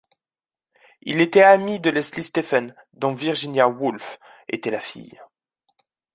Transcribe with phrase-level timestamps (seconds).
[1.03, 5.21] Il était ami de Leslie Stephen, dont Virginia Woolf était la fille.